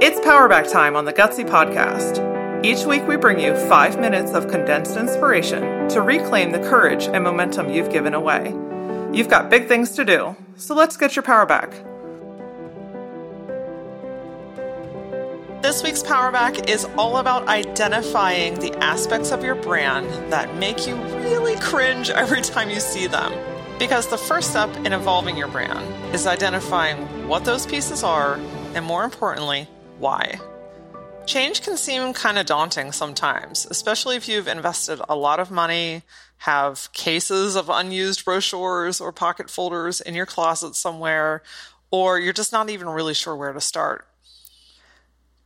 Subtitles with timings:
[0.00, 2.64] It's Power Back time on the Gutsy Podcast.
[2.64, 7.24] Each week, we bring you five minutes of condensed inspiration to reclaim the courage and
[7.24, 8.54] momentum you've given away.
[9.12, 11.72] You've got big things to do, so let's get your power back.
[15.60, 20.86] This week's Power Back is all about identifying the aspects of your brand that make
[20.86, 23.32] you really cringe every time you see them.
[23.76, 28.34] Because the first step in evolving your brand is identifying what those pieces are,
[28.74, 29.66] and more importantly,
[29.98, 30.38] why.
[31.26, 36.02] Change can seem kind of daunting sometimes, especially if you've invested a lot of money,
[36.38, 41.42] have cases of unused brochures or pocket folders in your closet somewhere,
[41.90, 44.07] or you're just not even really sure where to start.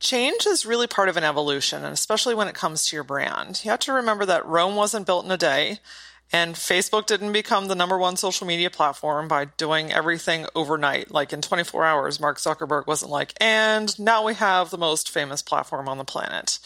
[0.00, 3.62] Change is really part of an evolution, and especially when it comes to your brand.
[3.64, 5.80] You have to remember that Rome wasn't built in a day,
[6.32, 11.10] and Facebook didn't become the number one social media platform by doing everything overnight.
[11.10, 15.42] Like in 24 hours, Mark Zuckerberg wasn't like, and now we have the most famous
[15.42, 16.58] platform on the planet.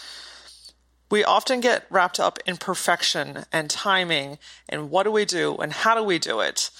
[1.11, 5.72] We often get wrapped up in perfection and timing and what do we do and
[5.72, 6.70] how do we do it.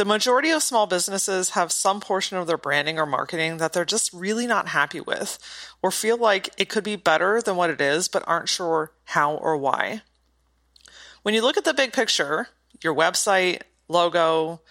[0.00, 3.84] The majority of small businesses have some portion of their branding or marketing that they're
[3.84, 5.38] just really not happy with
[5.82, 9.34] or feel like it could be better than what it is, but aren't sure how
[9.34, 10.00] or why.
[11.20, 12.48] When you look at the big picture,
[12.82, 14.62] your website, logo,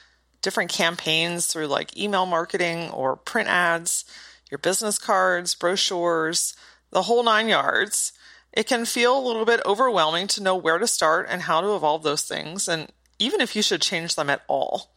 [0.42, 4.06] different campaigns through like email marketing or print ads,
[4.50, 6.56] your business cards, brochures,
[6.90, 8.14] the whole nine yards,
[8.52, 11.76] it can feel a little bit overwhelming to know where to start and how to
[11.76, 14.90] evolve those things, and even if you should change them at all.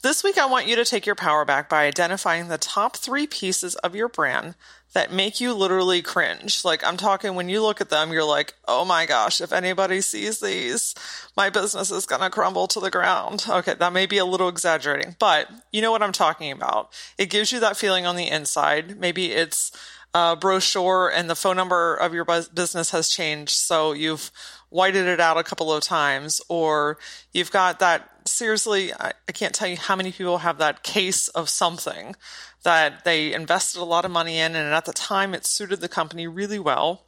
[0.00, 3.26] This week, I want you to take your power back by identifying the top three
[3.26, 4.54] pieces of your brand
[4.92, 6.64] that make you literally cringe.
[6.64, 10.00] Like, I'm talking when you look at them, you're like, oh my gosh, if anybody
[10.00, 10.94] sees these,
[11.36, 13.44] my business is going to crumble to the ground.
[13.48, 16.92] Okay, that may be a little exaggerating, but you know what I'm talking about.
[17.18, 19.00] It gives you that feeling on the inside.
[19.00, 19.72] Maybe it's
[20.14, 23.52] a brochure and the phone number of your business has changed.
[23.52, 24.30] So you've
[24.70, 26.98] whited it out a couple of times, or
[27.32, 31.28] you've got that seriously, I, I can't tell you how many people have that case
[31.28, 32.14] of something
[32.62, 35.88] that they invested a lot of money in, and at the time it suited the
[35.88, 37.06] company really well,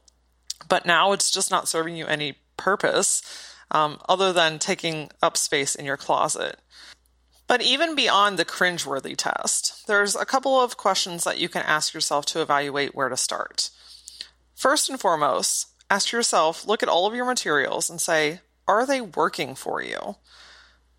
[0.68, 3.22] but now it's just not serving you any purpose
[3.70, 6.58] um, other than taking up space in your closet.
[7.50, 11.92] But even beyond the cringeworthy test, there's a couple of questions that you can ask
[11.92, 13.70] yourself to evaluate where to start.
[14.54, 18.38] First and foremost, ask yourself look at all of your materials and say,
[18.68, 20.14] are they working for you?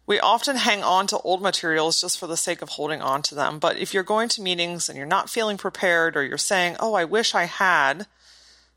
[0.05, 3.33] We often hang on to old materials just for the sake of holding on to
[3.33, 3.57] them.
[3.57, 6.95] But if you're going to meetings and you're not feeling prepared or you're saying, oh,
[6.95, 8.07] I wish I had,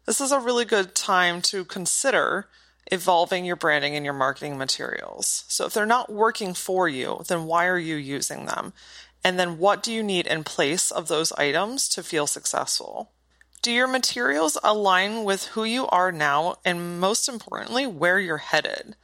[0.07, 2.47] this is a really good time to consider
[2.91, 5.45] evolving your branding and your marketing materials.
[5.49, 8.73] So if they're not working for you, then why are you using them?
[9.23, 13.11] And then what do you need in place of those items to feel successful?
[13.63, 18.97] Do your materials align with who you are now and most importantly, where you're headed?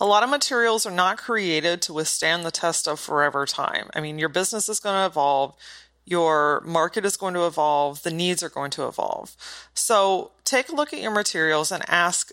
[0.00, 3.88] a lot of materials are not created to withstand the test of forever time.
[3.94, 5.54] I mean, your business is going to evolve,
[6.04, 9.36] your market is going to evolve, the needs are going to evolve.
[9.74, 12.30] So take a look at your materials and ask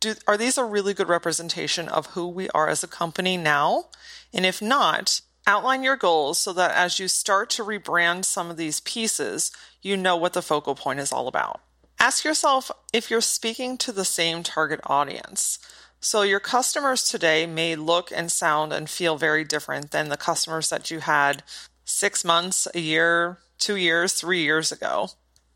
[0.00, 3.86] do, are these a really good representation of who we are as a company now?
[4.32, 8.56] And if not, outline your goals so that as you start to rebrand some of
[8.56, 9.50] these pieces,
[9.82, 11.60] you know what the focal point is all about.
[11.98, 15.58] Ask yourself if you're speaking to the same target audience.
[16.00, 20.70] So your customers today may look and sound and feel very different than the customers
[20.70, 21.42] that you had
[21.84, 25.08] six months, a year, two years, three years ago.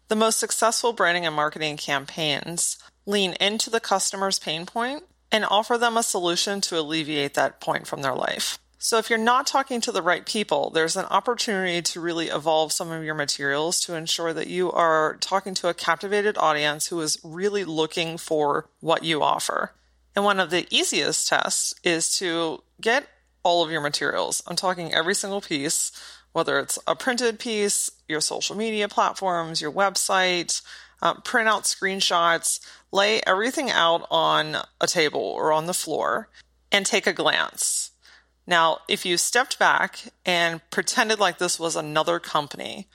[0.09, 2.77] The most successful branding and marketing campaigns
[3.07, 7.87] lean into the customer's pain point and offer them a solution to alleviate that point
[7.87, 8.59] from their life.
[8.79, 12.73] So if you're not talking to the right people, there's an opportunity to really evolve
[12.73, 17.01] some of your materials to ensure that you are talking to a captivated audience who
[17.01, 19.71] is really looking for what you offer.
[20.17, 23.07] And one of the easiest tests is to get
[23.45, 24.43] all of your materials.
[24.49, 25.93] I'm talking every single piece,
[26.33, 30.61] whether it's a printed piece, your social media platforms, your website,
[31.03, 32.61] uh, print out screenshots,
[32.91, 36.29] lay everything out on a table or on the floor
[36.71, 37.91] and take a glance.
[38.47, 42.89] Now, if you stepped back and pretended like this was another company,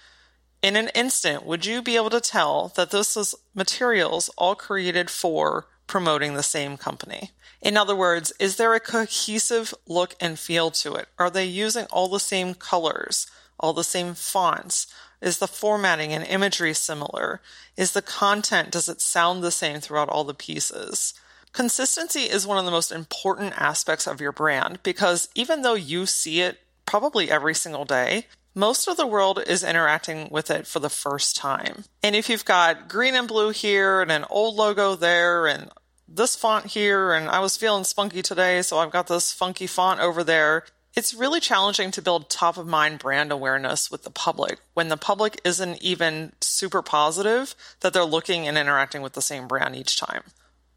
[0.62, 5.10] in an instant, would you be able to tell that this was materials all created
[5.10, 7.32] for promoting the same company.
[7.62, 11.08] In other words, is there a cohesive look and feel to it?
[11.18, 13.26] Are they using all the same colors,
[13.60, 14.88] all the same fonts?
[15.22, 17.42] Is the formatting and imagery similar?
[17.76, 21.14] Is the content, does it sound the same throughout all the pieces?
[21.54, 26.06] Consistency is one of the most important aspects of your brand because even though you
[26.06, 30.80] see it probably every single day, most of the world is interacting with it for
[30.80, 31.86] the first time.
[32.02, 35.70] And if you've got green and blue here and an old logo there and
[36.08, 40.00] this font here, and I was feeling spunky today, so I've got this funky font
[40.00, 40.64] over there.
[40.98, 44.98] It's really challenging to build top of mind brand awareness with the public when the
[44.98, 50.00] public isn't even super positive that they're looking and interacting with the same brand each
[50.00, 50.24] time.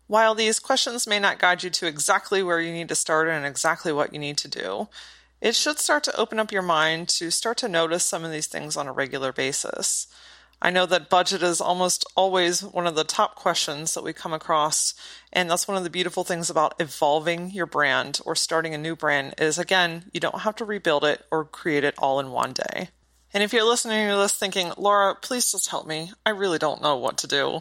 [0.08, 3.46] While these questions may not guide you to exactly where you need to start and
[3.46, 4.88] exactly what you need to do,
[5.40, 8.46] it should start to open up your mind to start to notice some of these
[8.46, 10.06] things on a regular basis.
[10.62, 14.34] I know that budget is almost always one of the top questions that we come
[14.34, 14.94] across.
[15.32, 18.94] And that's one of the beautiful things about evolving your brand or starting a new
[18.94, 22.52] brand is again, you don't have to rebuild it or create it all in one
[22.52, 22.90] day.
[23.32, 26.12] And if you're listening to this thinking, Laura, please just help me.
[26.26, 27.60] I really don't know what to do.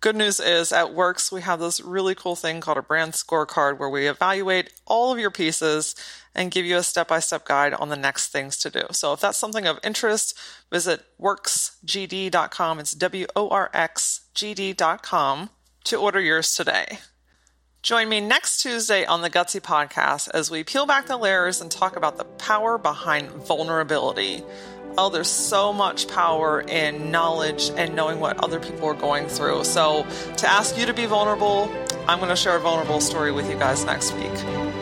[0.00, 3.78] Good news is at Worx, we have this really cool thing called a brand scorecard
[3.78, 5.94] where we evaluate all of your pieces
[6.34, 8.82] and give you a step by step guide on the next things to do.
[8.92, 10.38] So if that's something of interest,
[10.70, 12.78] visit worxgd.com.
[12.78, 15.50] It's W O R X G D.com
[15.84, 16.98] to order yours today.
[17.82, 21.70] Join me next Tuesday on the Gutsy podcast as we peel back the layers and
[21.70, 24.44] talk about the power behind vulnerability
[24.98, 29.64] oh, there's so much power in knowledge and knowing what other people are going through.
[29.64, 30.06] So,
[30.36, 31.70] to ask you to be vulnerable,
[32.08, 34.32] I'm going to share a vulnerable story with you guys next week.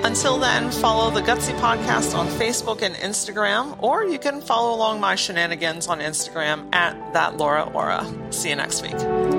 [0.04, 5.00] Until then, follow the Gutsy Podcast on Facebook and Instagram, or you can follow along
[5.00, 8.06] my shenanigans on Instagram at that Laura Aura.
[8.30, 9.37] See you next week.